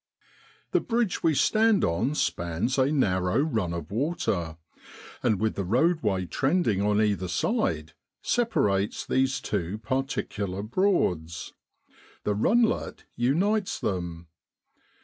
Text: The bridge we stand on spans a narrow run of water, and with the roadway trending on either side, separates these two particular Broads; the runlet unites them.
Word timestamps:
The 0.71 0.79
bridge 0.79 1.21
we 1.21 1.35
stand 1.35 1.83
on 1.85 2.15
spans 2.15 2.79
a 2.79 2.91
narrow 2.91 3.37
run 3.37 3.71
of 3.71 3.91
water, 3.91 4.57
and 5.21 5.39
with 5.39 5.53
the 5.53 5.63
roadway 5.63 6.25
trending 6.25 6.81
on 6.81 6.99
either 6.99 7.27
side, 7.27 7.93
separates 8.23 9.05
these 9.05 9.39
two 9.39 9.77
particular 9.77 10.63
Broads; 10.63 11.53
the 12.23 12.33
runlet 12.33 13.03
unites 13.15 13.79
them. 13.79 14.25